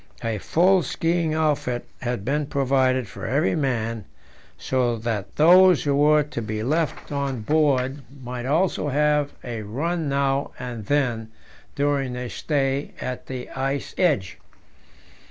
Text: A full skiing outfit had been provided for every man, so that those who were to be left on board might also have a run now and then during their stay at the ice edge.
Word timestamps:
A 0.23 0.39
full 0.39 0.81
skiing 0.81 1.35
outfit 1.35 1.85
had 2.01 2.25
been 2.25 2.47
provided 2.47 3.07
for 3.07 3.27
every 3.27 3.55
man, 3.55 4.05
so 4.57 4.95
that 4.97 5.35
those 5.35 5.83
who 5.83 5.93
were 5.95 6.23
to 6.23 6.41
be 6.41 6.63
left 6.63 7.11
on 7.11 7.41
board 7.41 8.01
might 8.23 8.47
also 8.47 8.87
have 8.89 9.31
a 9.43 9.61
run 9.61 10.09
now 10.09 10.53
and 10.57 10.87
then 10.87 11.29
during 11.75 12.13
their 12.13 12.29
stay 12.31 12.93
at 12.99 13.27
the 13.27 13.47
ice 13.51 13.93
edge. 13.95 14.39